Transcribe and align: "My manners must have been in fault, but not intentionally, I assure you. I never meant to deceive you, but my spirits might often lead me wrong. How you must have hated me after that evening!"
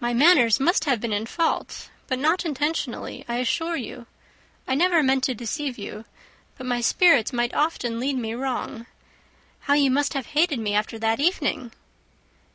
"My 0.00 0.14
manners 0.14 0.58
must 0.58 0.86
have 0.86 0.98
been 0.98 1.12
in 1.12 1.26
fault, 1.26 1.90
but 2.06 2.18
not 2.18 2.46
intentionally, 2.46 3.22
I 3.28 3.36
assure 3.36 3.76
you. 3.76 4.06
I 4.66 4.74
never 4.74 5.02
meant 5.02 5.24
to 5.24 5.34
deceive 5.34 5.76
you, 5.76 6.06
but 6.56 6.64
my 6.66 6.80
spirits 6.80 7.34
might 7.34 7.52
often 7.52 8.00
lead 8.00 8.16
me 8.16 8.32
wrong. 8.32 8.86
How 9.68 9.74
you 9.74 9.90
must 9.90 10.14
have 10.14 10.28
hated 10.32 10.58
me 10.58 10.72
after 10.74 10.98
that 11.00 11.20
evening!" 11.20 11.70